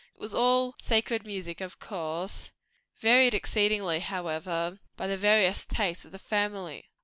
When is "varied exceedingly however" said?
2.99-4.79